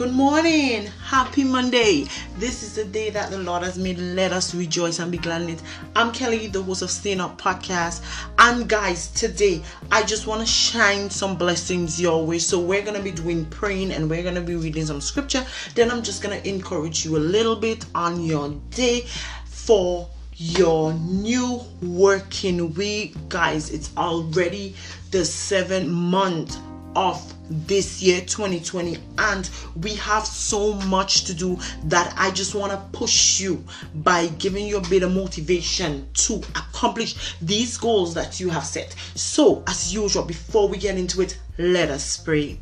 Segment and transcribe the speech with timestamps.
[0.00, 0.86] Good morning.
[1.04, 2.06] Happy Monday.
[2.38, 3.98] This is the day that the Lord has made.
[3.98, 5.62] Let us rejoice and be glad in it.
[5.94, 8.02] I'm Kelly, the host of Staying Up Podcast.
[8.38, 12.38] And guys, today I just want to shine some blessings your way.
[12.38, 15.44] So we're going to be doing praying and we're going to be reading some scripture.
[15.74, 19.04] Then I'm just going to encourage you a little bit on your day
[19.44, 23.16] for your new working week.
[23.28, 24.74] Guys, it's already
[25.10, 26.56] the seventh month
[26.96, 29.50] of this year 2020 and
[29.82, 33.64] we have so much to do that I just want to push you
[33.96, 38.94] by giving you a bit of motivation to accomplish these goals that you have set.
[39.14, 42.58] So, as usual, before we get into it, let us pray.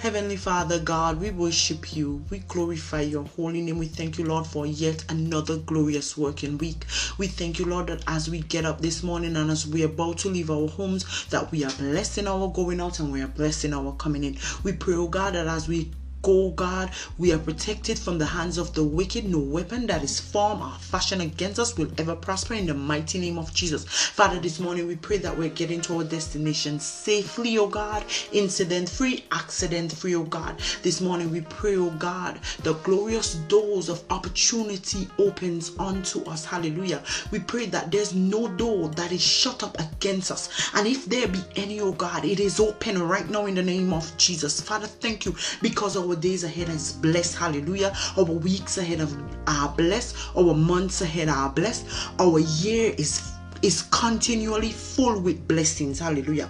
[0.00, 2.24] Heavenly Father God, we worship you.
[2.30, 3.76] We glorify your holy name.
[3.76, 6.86] We thank you, Lord, for yet another glorious working week.
[7.18, 9.90] We thank you, Lord, that as we get up this morning and as we are
[9.90, 13.28] about to leave our homes, that we are blessing our going out and we are
[13.28, 14.38] blessing our coming in.
[14.62, 15.90] We pray, oh God, that as we
[16.22, 16.90] go, God.
[17.18, 19.24] We are protected from the hands of the wicked.
[19.24, 23.18] No weapon that is formed or fashioned against us will ever prosper in the mighty
[23.18, 23.84] name of Jesus.
[23.86, 28.88] Father, this morning we pray that we're getting to our destination safely, oh God, incident
[28.88, 30.60] free, accident free, oh God.
[30.82, 36.44] This morning we pray, oh God, the glorious doors of opportunity opens unto us.
[36.44, 37.02] Hallelujah.
[37.30, 40.70] We pray that there's no door that is shut up against us.
[40.74, 43.92] And if there be any, oh God, it is open right now in the name
[43.92, 44.60] of Jesus.
[44.60, 47.36] Father, thank you because our days ahead is blessed.
[47.36, 47.94] Hallelujah.
[48.16, 49.16] Our weeks ahead of
[49.46, 50.16] are blessed.
[50.36, 51.86] Our months ahead are blessed.
[52.18, 55.98] Our year is is continually full with blessings.
[55.98, 56.48] Hallelujah.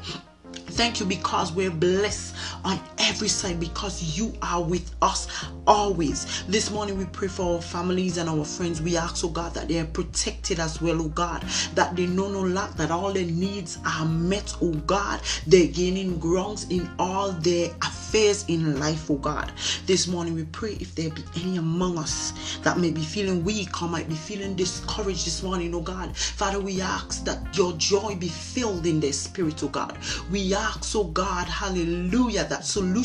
[0.52, 2.78] Thank you because we're blessed on
[3.10, 5.26] every side because you are with us
[5.66, 6.44] always.
[6.46, 8.80] This morning we pray for our families and our friends.
[8.80, 11.42] We ask, oh God, that they are protected as well, oh God,
[11.74, 15.20] that they know no lack, that all their needs are met, oh God.
[15.44, 19.52] They're gaining grounds in all their affairs in life, oh God.
[19.86, 22.32] This morning we pray if there be any among us
[22.62, 26.16] that may be feeling weak or might be feeling discouraged this morning, oh God.
[26.16, 29.98] Father, we ask that your joy be filled in their spirit, oh God.
[30.30, 32.99] We ask, oh God, hallelujah, that solution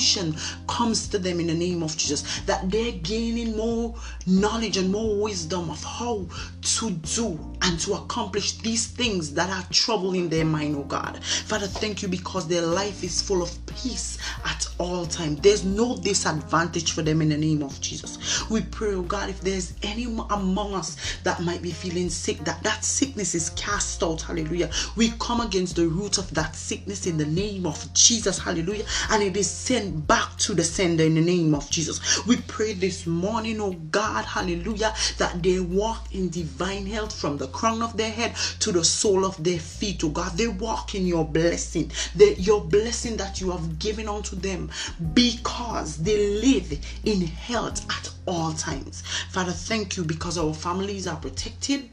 [0.67, 3.95] comes to them in the name of Jesus, that they're gaining more
[4.25, 6.25] knowledge and more wisdom of how
[6.61, 11.23] to do and to accomplish these things that are troubling their mind, oh God.
[11.23, 15.35] Father, thank you because their life is full of peace at all time.
[15.37, 18.49] There's no disadvantage for them in the name of Jesus.
[18.49, 22.63] We pray, oh God, if there's any among us that might be feeling sick, that
[22.63, 24.71] that sickness is cast out, hallelujah.
[24.95, 29.21] We come against the root of that sickness in the name of Jesus, hallelujah, and
[29.21, 32.25] it is sent back to the sender in the name of Jesus.
[32.25, 37.47] We pray this morning, oh God, hallelujah, that they walk in divine health from the
[37.47, 40.37] crown of their head to the sole of their feet, oh God.
[40.37, 44.69] They walk in your blessing, the, your blessing that you have given unto them
[45.13, 46.71] because they live
[47.03, 49.03] in health at all times.
[49.29, 51.89] Father, thank you because our families are protected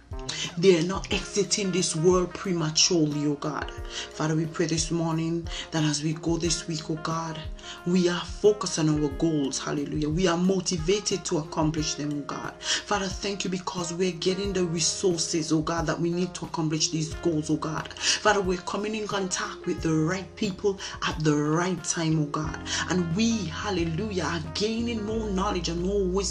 [0.59, 3.70] they are not exiting this world prematurely, oh God.
[4.12, 7.38] Father, we pray this morning that as we go this week, oh God,
[7.87, 9.59] we are focused on our goals.
[9.59, 10.09] Hallelujah.
[10.09, 12.54] We are motivated to accomplish them, oh God.
[12.60, 16.91] Father, thank you because we're getting the resources, oh God, that we need to accomplish
[16.91, 17.93] these goals, oh God.
[17.94, 22.59] Father, we're coming in contact with the right people at the right time, oh God.
[22.91, 26.22] And we, hallelujah, are gaining more knowledge and more wisdom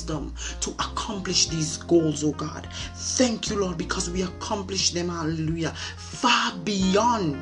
[0.62, 2.68] to accomplish these goals, oh God.
[2.96, 7.42] Thank you, Lord, because we accomplish them, hallelujah, far beyond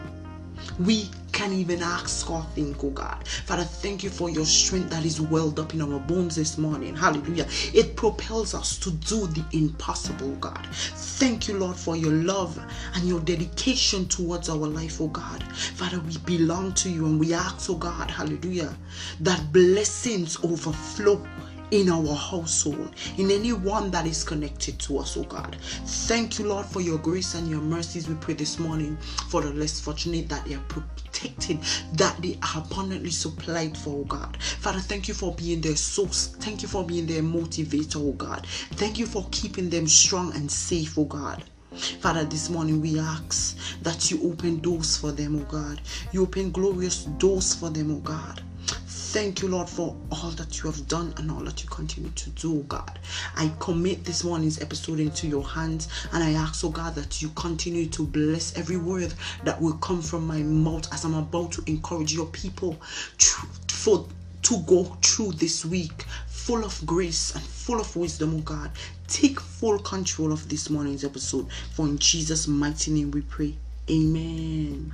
[0.79, 3.27] we can even ask or think, oh God.
[3.27, 6.95] Father, thank you for your strength that is welled up in our bones this morning.
[6.95, 7.47] Hallelujah.
[7.73, 10.65] It propels us to do the impossible, God.
[10.73, 12.59] Thank you, Lord, for your love
[12.95, 15.43] and your dedication towards our life, oh God.
[15.75, 18.75] Father, we belong to you and we ask, oh God, hallelujah,
[19.21, 21.25] that blessings overflow
[21.71, 25.57] in our household, in anyone that is connected to us, oh God.
[25.85, 28.07] Thank you, Lord, for your grace and your mercies.
[28.07, 28.97] We pray this morning
[29.29, 31.59] for the less fortunate that they are protected,
[31.93, 34.41] that they are abundantly supplied for, oh God.
[34.41, 36.27] Father, thank you for being their source.
[36.39, 38.45] Thank you for being their motivator, oh God.
[38.73, 41.43] Thank you for keeping them strong and safe, oh God.
[42.01, 45.81] Father, this morning we ask that you open doors for them, oh God.
[46.11, 48.41] You open glorious doors for them, oh God.
[49.11, 52.29] Thank you, Lord, for all that you have done and all that you continue to
[52.29, 52.99] do, God.
[53.35, 57.29] I commit this morning's episode into your hands and I ask, oh God, that you
[57.29, 59.11] continue to bless every word
[59.45, 62.79] that will come from my mouth as I'm about to encourage your people
[63.67, 64.07] for
[64.43, 68.69] to go through this week full of grace and full of wisdom, oh God.
[69.07, 71.51] Take full control of this morning's episode.
[71.71, 73.55] For in Jesus' mighty name we pray.
[73.89, 74.93] Amen.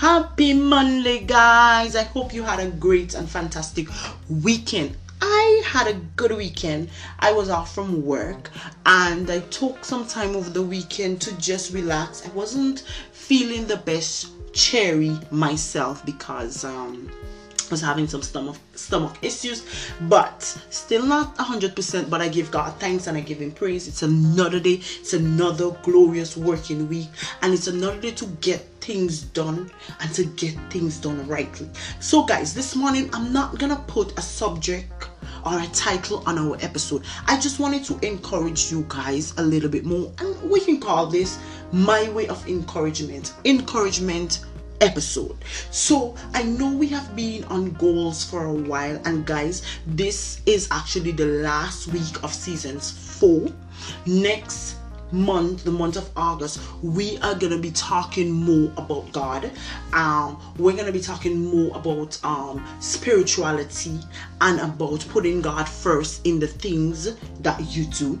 [0.00, 1.94] Happy Monday, guys.
[1.94, 3.86] I hope you had a great and fantastic
[4.30, 4.96] weekend.
[5.20, 6.88] I had a good weekend.
[7.18, 8.48] I was off from work
[8.86, 12.26] and I took some time over the weekend to just relax.
[12.26, 12.80] I wasn't
[13.12, 17.10] feeling the best cherry myself because um
[17.70, 19.64] was having some stomach stomach issues
[20.02, 23.88] but still not 100% but i give god thanks and i give him praise.
[23.88, 27.08] It's another day it's another glorious working week
[27.42, 29.70] and it's another day to get things done
[30.00, 31.68] and to get things done rightly.
[32.00, 35.08] So guys this morning i'm not gonna put a subject
[35.46, 37.02] or a title on our episode.
[37.26, 41.06] I just wanted to encourage you guys a little bit more and we can call
[41.06, 41.38] this
[41.72, 43.34] my way of encouragement.
[43.44, 44.40] Encouragement
[44.80, 45.36] episode.
[45.70, 50.68] So I know we have been on goals for a while, and guys, this is
[50.70, 53.48] actually the last week of seasons four.
[54.06, 54.76] Next
[55.12, 59.50] month, the month of August, we are gonna be talking more about God.
[59.92, 63.98] Um, we're gonna be talking more about um spirituality
[64.40, 68.18] and about putting God first in the things that you do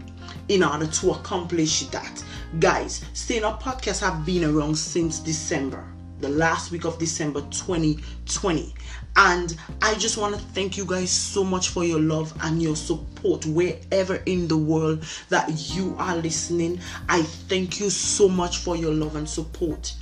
[0.48, 2.24] in order to accomplish that.
[2.58, 5.86] Guys, Staying Up Podcast have been around since December
[6.20, 8.74] the last week of December 2020.
[9.16, 12.76] And I just want to thank you guys so much for your love and your
[12.76, 16.80] support wherever in the world that you are listening.
[17.08, 19.94] I thank you so much for your love and support.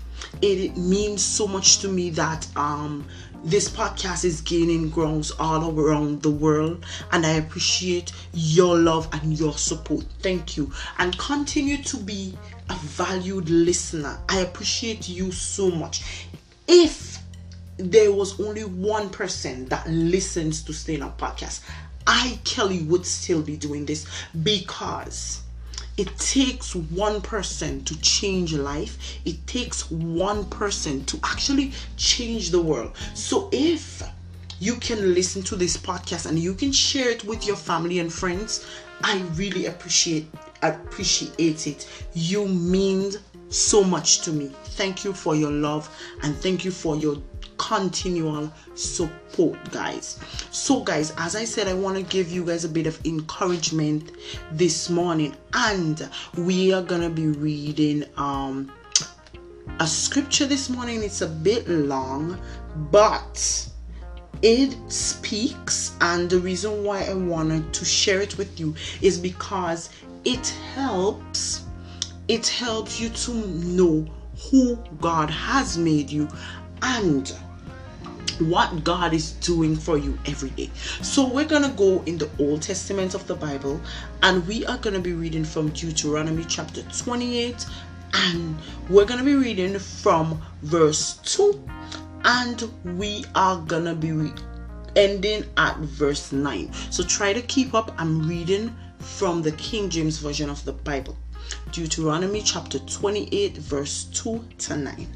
[0.43, 3.07] It means so much to me that um
[3.45, 9.39] this podcast is gaining grounds all around the world and i appreciate your love and
[9.39, 12.37] your support thank you and continue to be
[12.69, 14.19] a valued listener.
[14.29, 16.03] I appreciate you so much.
[16.67, 17.19] If
[17.79, 21.61] there was only one person that listens to Staying Up podcast
[22.09, 24.05] i kelly would still be doing this
[24.43, 25.43] because
[25.99, 29.19] it takes one person to change life.
[29.25, 32.93] It takes one person to actually change the world.
[33.15, 34.01] So if
[34.61, 38.13] you can listen to this podcast and you can share it with your family and
[38.13, 38.67] friends
[39.05, 40.27] i really appreciate
[40.63, 41.89] appreciate it.
[42.15, 43.13] You mean
[43.49, 44.53] so much to me.
[44.77, 45.89] Thank you for your love
[46.23, 47.17] and thank you for your
[47.57, 50.21] continual support guys.
[50.51, 54.13] So guys as i said i want to give you guys a bit of encouragement
[54.53, 55.35] this morning.
[55.55, 58.73] And we are gonna be reading um
[59.81, 61.03] a scripture this morning.
[61.03, 62.39] It's a bit long
[62.91, 63.69] but
[64.43, 69.91] it speaks and the reason why i wanted to share it with you is because
[70.25, 71.65] it helps
[72.29, 74.07] it helps you to know
[74.51, 76.29] who god has made you
[76.83, 77.35] and
[78.41, 80.71] what God is doing for you every day.
[81.03, 83.81] So we're to go in the Old Testament of the Bible
[84.23, 87.67] and we are to be reading from Deuteronomy chapter 28
[88.15, 88.57] and
[88.89, 91.63] we're to be reading from verse 2
[92.29, 94.31] and we are to be
[94.97, 96.71] ending at verse 9.
[96.91, 97.95] So try to keep up.
[97.97, 101.17] I'm reading from the King James version of the Bible.
[101.73, 105.07] Deuteronomy chapter 28 verse 2 to 9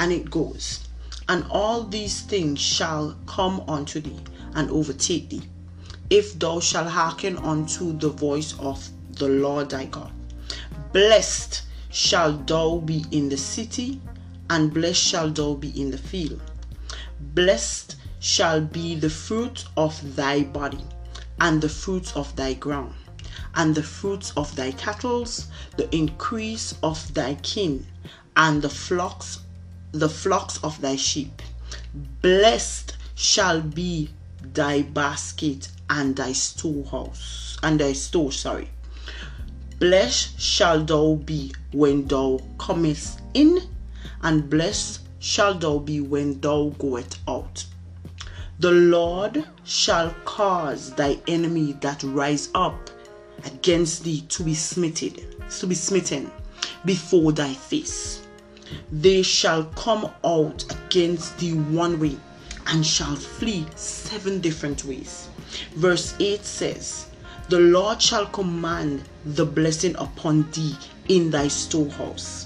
[0.00, 0.88] and it goes
[1.28, 4.18] and all these things shall come unto thee
[4.56, 5.42] and overtake thee,
[6.10, 10.10] if thou shalt hearken unto the voice of the Lord thy God.
[10.92, 14.00] Blessed shalt thou be in the city,
[14.50, 16.40] and blessed shalt thou be in the field.
[17.20, 20.84] Blessed shall be the fruit of thy body,
[21.40, 22.94] and the fruits of thy ground,
[23.54, 25.26] and the fruits of thy cattle,
[25.76, 27.86] the increase of thy kin,
[28.36, 29.40] and the flocks
[29.92, 31.40] the flocks of thy sheep.
[32.20, 34.10] Blessed shall be
[34.42, 38.70] thy basket and thy storehouse and thy store, sorry.
[39.78, 43.60] Blessed shall thou be when thou comest in,
[44.22, 47.64] and blessed shall thou be when thou goest out.
[48.58, 52.90] The Lord shall cause thy enemy that rise up
[53.44, 55.16] against thee to be smitten,
[55.58, 56.30] to be smitten
[56.84, 58.22] before thy face
[58.90, 62.16] they shall come out against thee one way
[62.66, 65.28] and shall flee seven different ways.
[65.74, 67.06] Verse 8 says,
[67.48, 70.74] The Lord shall command the blessing upon thee
[71.08, 72.45] in thy storehouse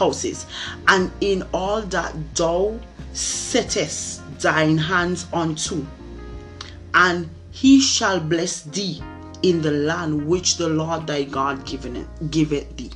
[0.00, 0.46] houses,
[0.88, 2.80] and in all that thou
[3.12, 5.86] settest thine hands unto,
[6.94, 9.00] and he shall bless thee
[9.42, 12.90] in the land which the Lord thy God giveth thee.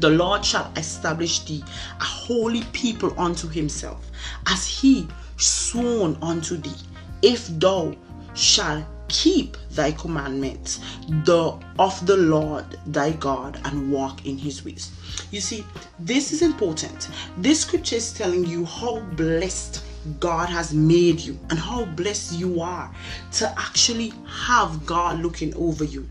[0.00, 1.62] The Lord shall establish thee
[2.00, 4.10] a holy people unto himself,
[4.46, 6.80] as he sworn unto thee,
[7.22, 7.94] if thou
[8.34, 10.80] shalt keep thy commandments
[11.24, 14.90] the of the Lord thy God and walk in his ways.
[15.30, 15.64] You see,
[15.98, 17.08] this is important.
[17.36, 19.84] This scripture is telling you how blessed
[20.18, 22.90] God has made you and how blessed you are
[23.32, 26.08] to actually have God looking over you.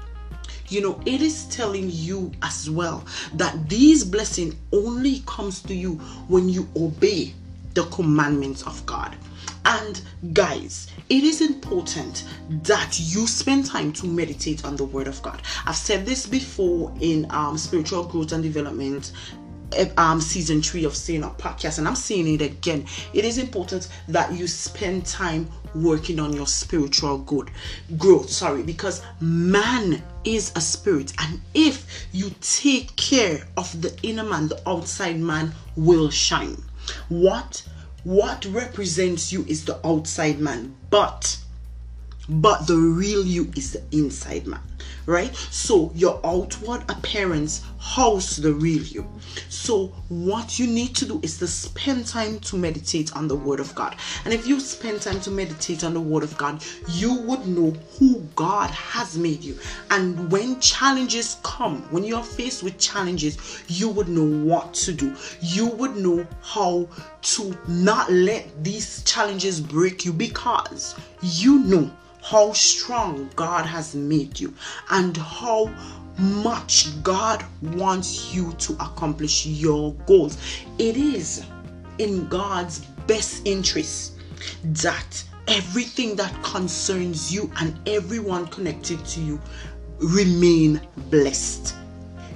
[0.68, 3.04] You know, it is telling you as well
[3.34, 5.96] that these blessing only comes to you
[6.28, 7.34] when you obey
[7.74, 9.16] the commandments of God.
[9.66, 10.02] And
[10.34, 12.26] guys, it is important
[12.64, 15.42] that you spend time to meditate on the Word of God.
[15.66, 19.12] I've said this before in um, spiritual growth and development
[19.98, 22.86] um, season three of Staying Up podcast, and I'm saying it again.
[23.14, 27.52] It is important that you spend time working on your spiritual good
[27.98, 28.30] growth.
[28.30, 34.48] Sorry, because man is a spirit, and if you take care of the inner man,
[34.48, 36.58] the outside man will shine.
[37.10, 37.64] What
[38.04, 41.38] what represents you is the outside man, but
[42.28, 44.62] but the real you is the inside man
[45.06, 45.36] right?
[45.36, 49.08] So your outward appearance house the real you.
[49.50, 53.60] So what you need to do is to spend time to meditate on the word
[53.60, 53.96] of god.
[54.26, 57.72] And if you spend time to meditate on the word of god you would know
[57.98, 59.58] who god has made you.
[59.92, 65.16] And when challenges come when you're faced with challenges you would know what to do.
[65.42, 66.88] You would know how
[67.22, 74.40] to not let these challenges break you because you know how strong God has made
[74.40, 74.54] you
[74.90, 75.74] and how
[76.18, 80.38] much God wants you to accomplish your goals.
[80.78, 81.46] It is
[81.98, 84.14] in God's best interest
[84.64, 89.40] that everything that concerns you and everyone connected to you
[90.00, 91.76] remain blessed.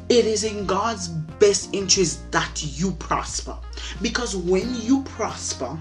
[0.10, 3.58] It is in God's best interest that you prosper
[4.02, 5.78] because when you prosper,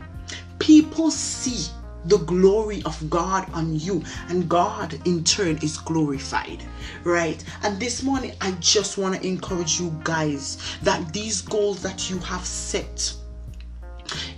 [0.58, 1.70] people see
[2.06, 6.62] the glory of God on you, and God in turn is glorified,
[7.04, 7.42] right?
[7.62, 12.18] And this morning, I just want to encourage you guys that these goals that you
[12.18, 13.14] have set,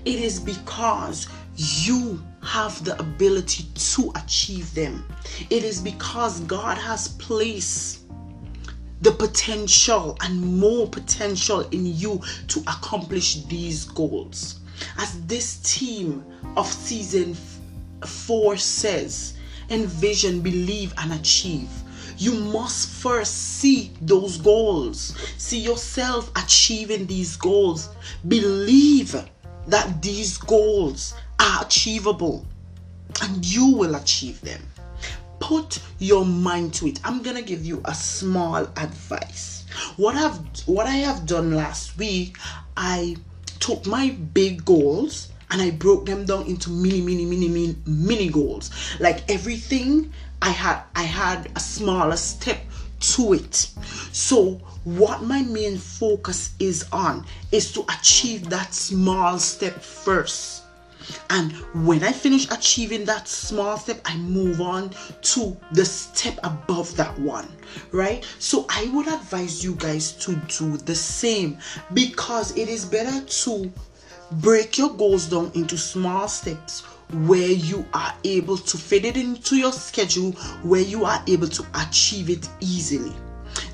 [0.04, 5.04] it is because you have the ability to achieve them.
[5.50, 8.00] It is because God has placed
[9.00, 14.60] the potential and more potential in you to accomplish these goals.
[14.98, 16.24] As this team
[16.56, 17.34] of season
[18.08, 19.34] 4 says,
[19.70, 21.68] envision, believe, and achieve.
[22.16, 25.16] You must first see those goals.
[25.36, 27.88] See yourself achieving these goals.
[28.28, 29.16] Believe
[29.66, 32.46] that these goals are achievable
[33.22, 34.60] and you will achieve them.
[35.40, 37.00] Put your mind to it.
[37.04, 39.64] I'm to give you a small advice.
[39.96, 42.38] What I've what I have done last week,
[42.76, 43.16] I
[43.58, 48.28] took my big goals and I broke them down into mini, mini, mini, mini, mini
[48.28, 48.72] goals.
[48.98, 52.58] Like everything I had, I had a smaller step
[52.98, 53.68] to it.
[54.10, 60.64] So what my main focus is on is to achieve that small step first.
[61.30, 61.52] And
[61.86, 64.90] when I finish achieving that small step, I move on
[65.22, 67.46] to the step above that one,
[67.92, 68.26] right?
[68.40, 71.58] So I would advise you guys to do the same
[71.92, 73.72] because it is better to
[74.40, 76.80] break your goals down into small steps
[77.26, 81.64] where you are able to fit it into your schedule where you are able to
[81.74, 83.12] achieve it easily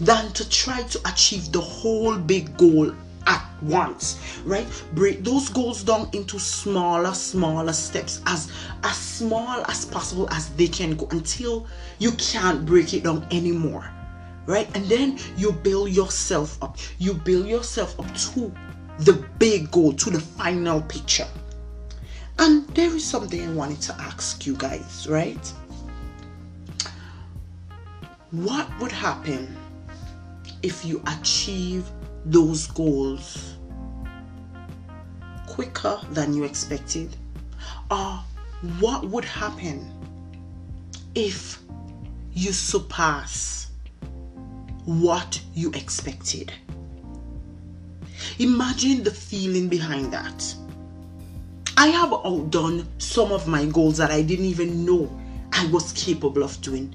[0.00, 2.92] than to try to achieve the whole big goal
[3.26, 4.66] at once right?
[4.94, 8.50] Break those goals down into smaller smaller steps as
[8.82, 11.66] as small as possible as they can go until
[11.98, 13.90] you can't break it down anymore
[14.46, 14.68] right?
[14.74, 16.76] And then you build yourself up.
[16.98, 18.52] You build yourself up to
[19.00, 21.26] the big goal, to the final picture.
[22.38, 25.52] And there is something I wanted to ask you guys, right?
[28.30, 29.56] What would happen
[30.62, 31.90] if you achieve
[32.26, 33.56] those goals
[35.46, 37.16] quicker than you expected?
[37.90, 38.20] Or
[38.78, 39.90] what would happen
[41.14, 41.58] if
[42.32, 43.70] you surpass
[44.84, 46.52] what you expected?
[48.38, 50.54] Imagine the feeling behind that.
[51.76, 55.10] I have outdone some of my goals that I didn't even know
[55.52, 56.94] I was capable of doing.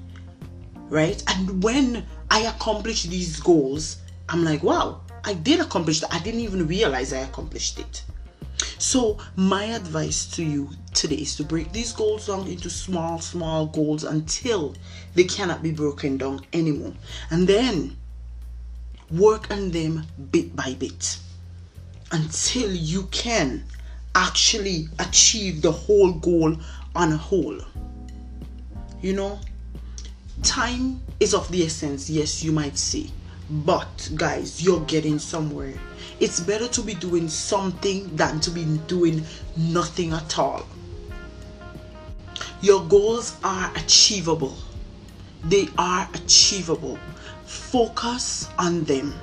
[0.88, 1.22] Right?
[1.28, 6.14] And when I accomplish these goals, I'm like, wow, I did accomplish that.
[6.14, 8.04] I didn't even realize I accomplished it.
[8.78, 13.66] So, my advice to you today is to break these goals down into small, small
[13.66, 14.74] goals until
[15.14, 16.94] they cannot be broken down anymore.
[17.30, 17.96] And then
[19.10, 21.18] work on them bit by bit
[22.12, 23.64] until you can
[24.14, 26.56] actually achieve the whole goal
[26.94, 27.58] on a whole.
[29.02, 29.38] You know,
[30.42, 33.10] time is of the essence, yes, you might say,
[33.50, 35.74] but guys you're getting somewhere.
[36.18, 39.24] It's better to be doing something than to be doing
[39.56, 40.66] nothing at all.
[42.62, 44.56] Your goals are achievable.
[45.44, 46.98] They are achievable.
[47.44, 49.14] Focus on them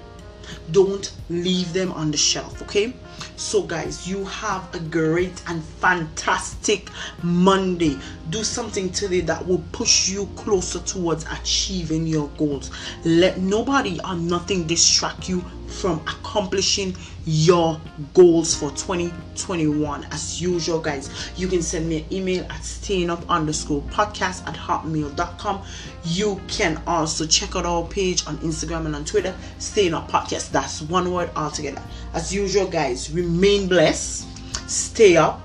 [0.72, 2.94] don't leave them on the shelf okay
[3.36, 6.90] so guys you have a great and fantastic
[7.22, 7.98] monday.
[8.30, 12.72] Do something today that will push you closer towards achieving your goals.
[13.04, 17.80] Let nobody or nothing distract you from accomplishing your
[18.14, 23.24] goals for 2021 as usual guys you can send me an email at staying up
[23.30, 25.64] underscore podcast at hotmail.com
[26.04, 30.52] you can also check out our page on instagram and on twitter staying up podcast.
[30.52, 31.82] That's one word altogether.
[32.14, 32.68] As usual
[33.04, 34.26] guys remain blessed
[34.70, 35.42] stay up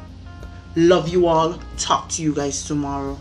[0.76, 3.18] love you all talk to you guys tomorrow